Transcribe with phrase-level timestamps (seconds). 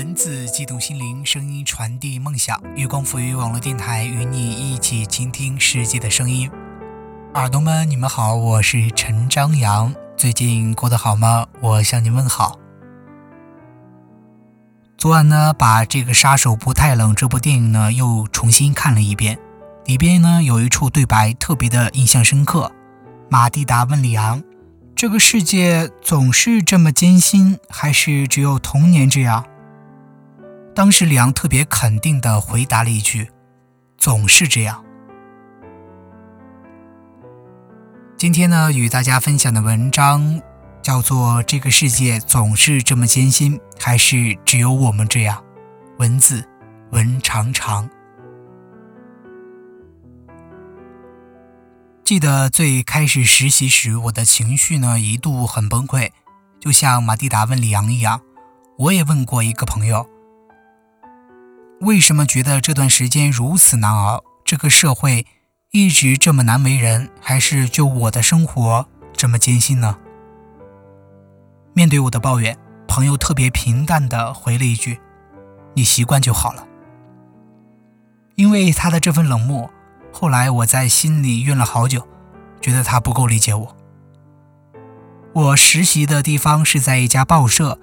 [0.00, 2.58] 文字激动心灵，声音传递梦想。
[2.74, 6.50] 月光浮语网络电台与你一起倾听世界的声音。
[7.34, 9.94] 耳朵们，你们好，我是陈张扬。
[10.16, 11.46] 最近过得好吗？
[11.60, 12.58] 我向您问好。
[14.96, 19.38] 昨晚呢，把这个《杀手不太冷》这部电影呢又重新看了一遍，
[19.84, 22.72] 里边呢有一处对白特别的印象深刻。
[23.28, 24.42] 马蒂达问里昂
[24.96, 29.44] ：“这个世界总是这么艰辛，还是只有童年这样？”
[30.74, 33.28] 当时里昂特别肯定地回答了一句
[33.98, 34.82] ：“总是这样。”
[38.16, 40.40] 今天呢，与大家分享的文章
[40.82, 45.38] 叫做《这个世界总是这么艰辛，还是只有我们这样？》
[45.98, 46.46] 文字
[46.90, 47.88] 文长长。
[52.04, 56.10] 记得最开始实习时，我的情绪呢一度很崩溃，
[56.58, 58.20] 就像马蒂达问李昂一样，
[58.78, 60.08] 我也问过一个朋友。
[61.80, 64.22] 为什么觉得这段时间如此难熬？
[64.44, 65.24] 这个社会
[65.70, 69.96] 一直这么难为人，还是就我的生活这么艰辛呢？
[71.72, 72.54] 面对我的抱怨，
[72.86, 75.00] 朋友特别平淡地回了一句
[75.72, 76.66] ：“你习惯就好了。”
[78.36, 79.70] 因为他的这份冷漠，
[80.12, 82.06] 后来我在心里怨了好久，
[82.60, 83.76] 觉得他不够理解我。
[85.32, 87.78] 我实习的地方是在一家报社。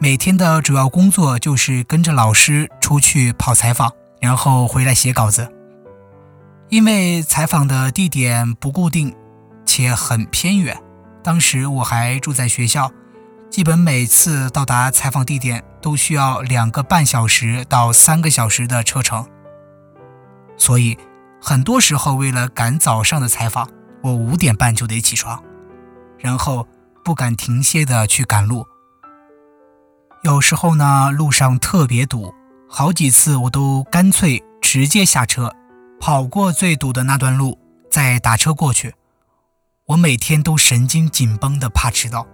[0.00, 5.52] 每天的主要工作就是跟着老师出去跑采访，然后回来写稿子。
[6.68, 9.12] 因为采访的地点不固定，
[9.66, 10.80] 且很偏远，
[11.20, 12.92] 当时我还住在学校，
[13.50, 19.26] 基本每次到达采访地点都需要两个半小时到三个小时的车程。
[20.56, 20.96] 所以，
[21.42, 23.68] 很多时候为了赶早上的采访，
[24.04, 25.42] 我五点半就得起床，
[26.18, 26.68] 然后
[27.04, 28.64] 不敢停歇的去赶路。
[30.22, 32.34] 有时候呢，路上特别堵，
[32.68, 35.54] 好几次我都干脆直接下车，
[36.00, 37.58] 跑过最堵的那段路，
[37.90, 38.94] 再打车过去。
[39.86, 42.26] 我每天都神经紧绷的怕迟到。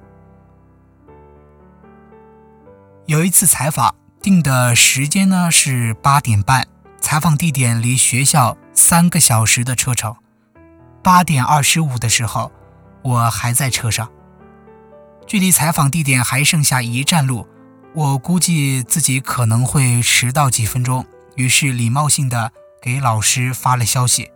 [3.07, 6.67] 有一次采访定的时间呢是八点半，
[7.01, 10.17] 采访地点离学校三个小时的车程。
[11.03, 12.51] 八点二十五的时候，
[13.03, 14.11] 我还在车上，
[15.27, 17.47] 距离采访地点还剩下一站路。
[17.95, 21.07] 我估计自己可能会迟到几分钟，
[21.37, 22.51] 于是礼貌性的
[22.83, 24.33] 给老师发了消息：“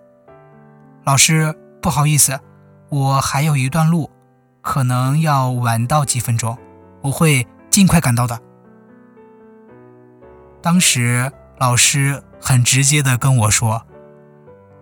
[1.04, 1.52] 老师，
[1.82, 2.38] 不好意思，
[2.88, 4.12] 我还有一段路，
[4.62, 6.56] 可能要晚到几分钟，
[7.02, 8.41] 我会尽快赶到的。”
[10.62, 13.84] 当时老师很直接的跟我说：“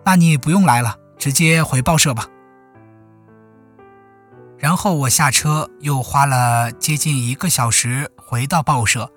[0.05, 2.27] 那你不用来了，直接回报社吧。”
[4.59, 9.09] 然后我下车，又花了接近一个小时回到报社。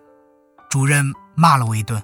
[0.68, 2.00] 主任骂了我一顿：“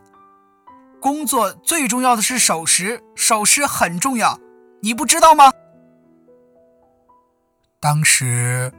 [1.00, 4.40] 工作最重要的是守时，守时很重要，
[4.82, 5.52] 你不知道吗？”
[7.78, 8.72] 当时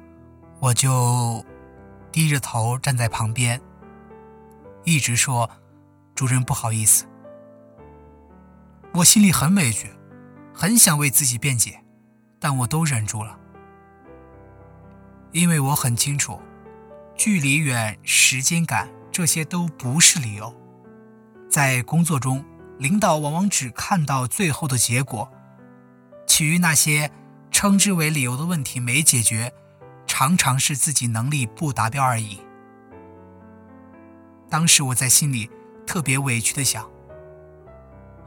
[0.59, 1.41] 我就
[2.11, 3.61] 低着头站在旁边，
[4.83, 5.49] 一直说
[6.13, 7.05] ：“主任不好意思。”
[8.94, 9.89] 我心里很委屈，
[10.53, 11.81] 很想为自己辩解，
[12.41, 13.39] 但我都忍住了。
[15.31, 16.41] 因为我很清楚，
[17.17, 20.55] 距离远、时间赶，这些都不是理由。
[21.50, 22.45] 在工作中，
[22.78, 25.31] 领导往往只看到最后的结果，
[26.27, 27.11] 其余那些
[27.50, 29.51] 称之为理由的问题没解决，
[30.06, 32.39] 常常是自己能力不达标而已。
[34.47, 35.50] 当时我在心里
[35.88, 36.88] 特别委屈的想，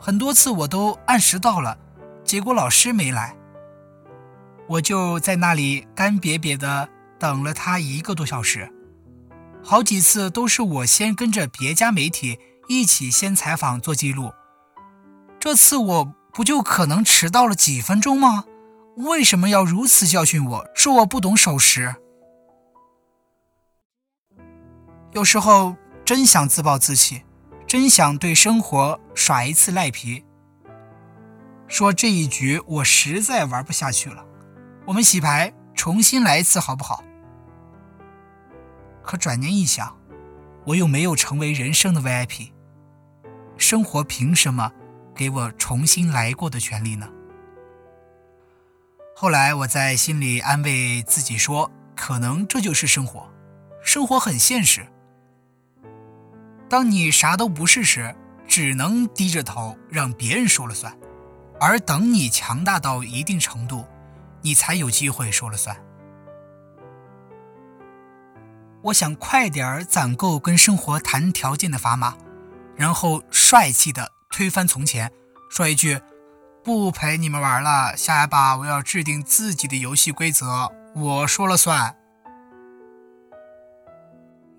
[0.01, 1.79] 很多次我都按时到了，
[2.25, 3.37] 结果老师没来。
[4.67, 8.73] 我就在那里干瘪瘪的等了他一个多小时，
[9.63, 12.39] 好几次都是我先跟着别家媒体
[12.69, 14.33] 一起先采访做记录，
[15.39, 18.45] 这次我不就可能迟到了几分钟吗？
[18.97, 21.95] 为什么要如此教训我说我不懂守时？
[25.13, 27.23] 有时候真想自暴自弃，
[27.67, 30.25] 真想对生活耍一次赖皮，
[31.69, 34.25] 说这一局我实在玩不下去了。
[34.87, 37.03] 我们洗牌，重新来一次，好不好？
[39.11, 39.99] 可转念一想，
[40.65, 42.53] 我又没有成为人生的 VIP，
[43.57, 44.71] 生活凭什么
[45.17, 47.09] 给我重新来过的权利呢？
[49.17, 53.29] 后来我在心里安慰自己说，可能这就是生活，
[53.83, 54.87] 生活很现实。
[56.69, 58.15] 当你啥都不是时，
[58.47, 60.97] 只能低着头让别人说了算，
[61.59, 63.85] 而等你强大到一定程度。
[64.43, 65.77] 你才有机会说了算。
[68.83, 72.17] 我想快点儿攒够跟生活谈条件的砝码，
[72.75, 75.13] 然后帅气的推翻从前，
[75.51, 76.01] 说一句
[76.65, 81.95] ：“不陪你们玩了，下一把我要制定自己的游戏规则，我说了算。”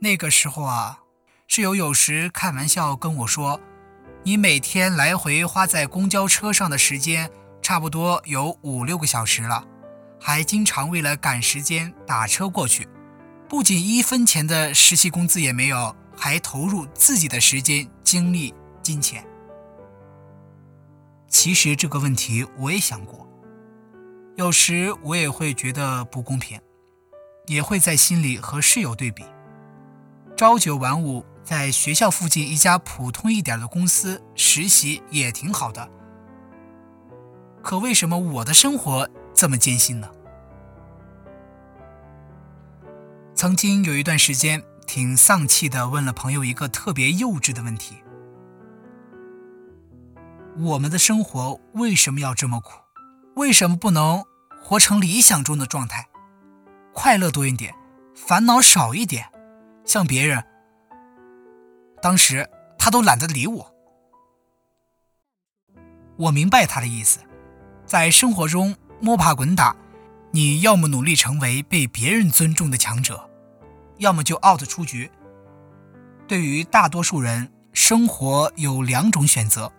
[0.01, 0.99] 那个时候啊，
[1.47, 3.59] 室友有时开玩笑跟我说
[4.23, 9.65] ：“你每天来回花在公交车上的时间，差不多有五六个小时了，
[10.19, 12.87] 还经常为了赶时间打车过去。”
[13.51, 19.27] 不仅一分钱的实习工资也没有，还投入自己的时间、精力、金钱。
[21.27, 23.27] 其实这个问题我也想过，
[24.37, 26.61] 有时我也会觉得不公平，
[27.45, 29.25] 也会在心里和室友对比。
[30.37, 35.89] 朝九晚五，在学校附近一家普通一点的公司实习也挺好的，
[37.61, 40.09] 可为什么我的生活这么艰辛呢？
[43.41, 47.95] 曾经有一段时间，挺丧气的，问了朋友一个特别幼稚的问题：
[50.59, 52.73] 我们的生活为什么要这么苦？
[53.35, 54.23] 为什么不能
[54.61, 56.07] 活成理想中的状态？
[56.93, 57.73] 快乐多一点，
[58.13, 59.27] 烦恼少一点，
[59.85, 60.45] 像别人。
[61.99, 62.47] 当时
[62.77, 63.75] 他都懒得理我。
[66.15, 67.17] 我明白他的意思，
[67.87, 69.75] 在生活中摸爬滚打，
[70.29, 73.29] 你要么努力成为被别人尊重的强者。
[74.01, 75.09] 要么就 out 出局。
[76.27, 79.71] 对于大多数人，生活有两种选择：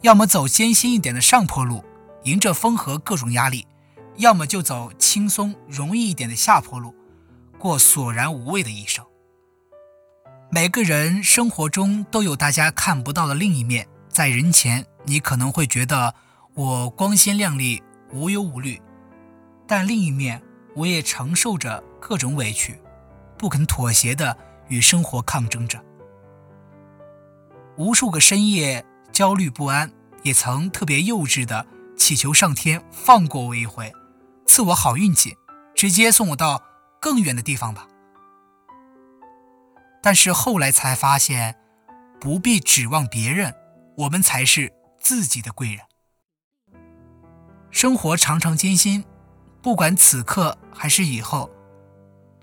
[0.00, 1.84] 要么走艰辛一点的上坡路，
[2.24, 3.66] 迎着风和各种压力；
[4.16, 6.94] 要么就走轻松容易一点的下坡路，
[7.58, 9.04] 过索然无味的一生。
[10.50, 16.14] 每个人生活中都有大家看不到的另一面，在人前，你可能会觉得
[16.54, 17.82] 我光鲜亮丽、
[18.14, 18.80] 无忧无虑，
[19.66, 20.42] 但另一面，
[20.74, 22.80] 我也承受着各种委屈。
[23.38, 24.36] 不肯妥协的
[24.68, 25.82] 与生活抗争着，
[27.76, 29.92] 无数个深夜焦虑不安，
[30.22, 31.66] 也曾特别幼稚的
[31.96, 33.92] 祈求上天放过我一回，
[34.46, 35.36] 赐我好运气，
[35.74, 36.62] 直接送我到
[37.00, 37.86] 更远的地方吧。
[40.02, 41.56] 但是后来才发现，
[42.20, 43.54] 不必指望别人，
[43.98, 45.80] 我们才是自己的贵人。
[47.70, 49.04] 生活常常艰辛，
[49.60, 51.50] 不管此刻还是以后。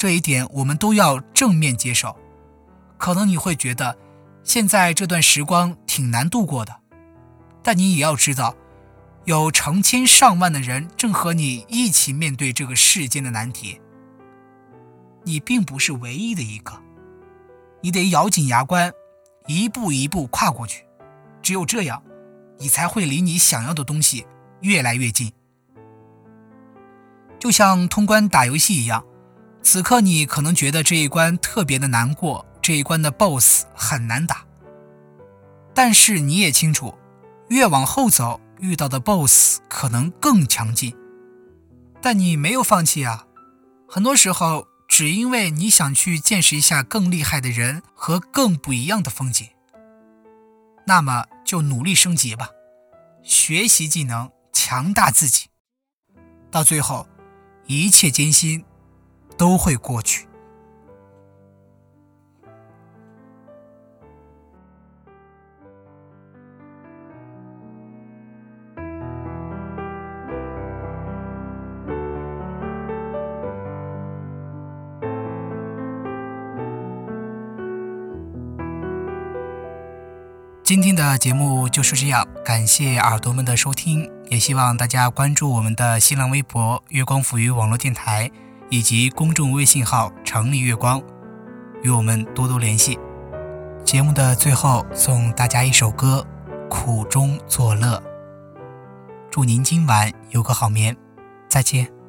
[0.03, 2.13] 这一点我们都要正面接受。
[2.97, 3.97] 可能你会觉得
[4.43, 6.75] 现在这段时光挺难度过的，
[7.63, 8.53] 但你也要知道，
[9.23, 13.79] 有成千上万的人正和你一起面对这个世间的难题。
[15.23, 16.73] 你并不是唯一的一个，
[17.79, 18.91] 你得咬紧牙关，
[19.47, 20.83] 一步一步跨过去。
[21.41, 22.03] 只有这样，
[22.57, 24.27] 你才会离你想要的东西
[24.59, 25.31] 越来越近。
[27.39, 29.05] 就像通关打游戏一样。
[29.63, 34.45] 此刻你可能觉得这一关特别的难过，这一关的 BOSS 很难打。
[35.73, 36.93] 但是你也清楚，
[37.47, 40.95] 越往后走，遇到的 BOSS 可能更强劲。
[42.01, 43.25] 但你没有放弃啊！
[43.87, 49.47] 很多时候，只因为你想去见识一下更厉害的人和更不一样的风景。
[50.85, 52.49] 那么就努力升级吧，
[53.23, 55.47] 学习技能，强大自己，
[56.51, 57.07] 到最后，
[57.65, 58.65] 一切艰辛。
[59.37, 60.27] 都会过去。
[80.63, 88.31] 今天的节目就是这样，感谢耳朵们的收听，也希望大家关注我们的新浪微博“月光抚育网络电台”。
[88.69, 91.01] 以及公众微信号“城里月光”，
[91.83, 92.97] 与我们多多联系。
[93.83, 96.25] 节目的最后，送大家一首歌
[96.69, 97.97] 《苦中作乐》，
[99.29, 100.95] 祝您今晚有个好眠，
[101.47, 102.02] 再见。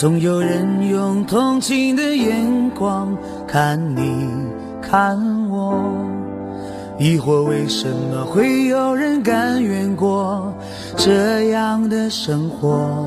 [0.00, 4.28] 总有人用同情的眼光看你
[4.80, 5.18] 看
[5.50, 5.76] 我，
[7.00, 10.54] 疑惑为什么会有人甘愿过
[10.96, 13.04] 这样的生活？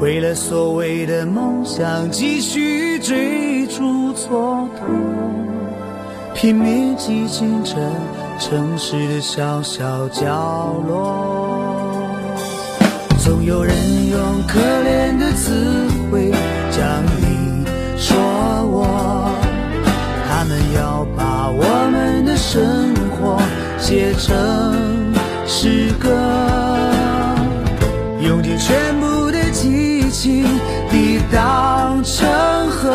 [0.00, 3.82] 为了所谓的梦想，继续追逐
[4.14, 4.68] 蹉跎，
[6.34, 7.74] 拼命挤进这
[8.38, 11.43] 城市的小小角落。
[13.24, 13.74] 总有人
[14.10, 16.30] 用可怜的词汇
[16.70, 17.64] 将你
[17.96, 18.14] 说
[18.66, 19.34] 我，
[20.28, 23.40] 他们要把我们的生活
[23.78, 25.10] 写成
[25.46, 26.10] 诗歌，
[28.20, 30.44] 用尽全部的激情
[30.90, 32.28] 抵挡成
[32.68, 32.94] 河，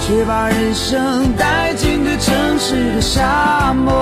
[0.00, 3.99] 却把人生带进这城市的沙漠。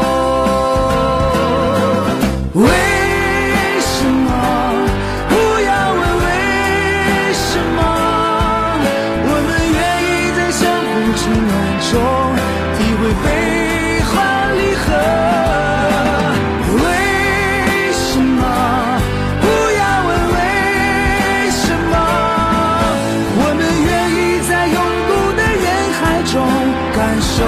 [27.09, 27.43] 感受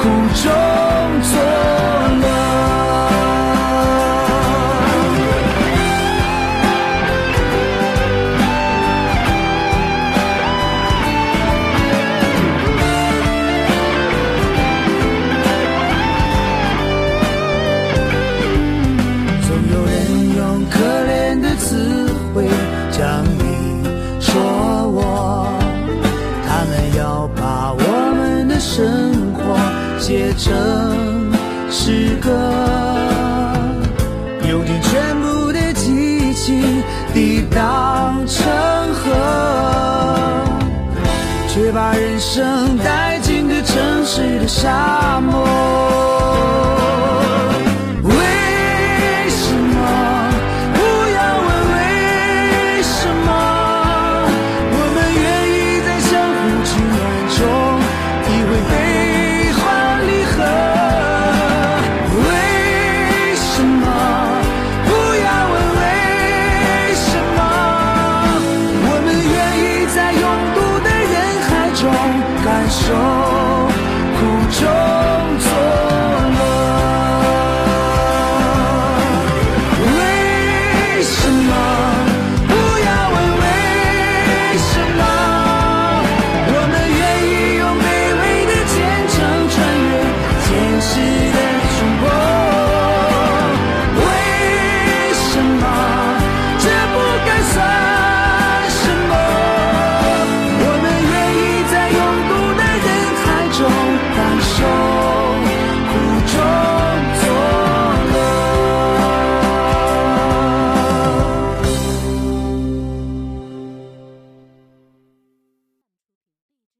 [0.00, 0.50] 苦中
[1.22, 1.38] 作
[2.22, 2.24] 乐。
[19.42, 19.92] 总有人
[20.34, 22.48] 用可怜的词汇
[30.42, 30.50] 这
[31.70, 32.30] 诗歌，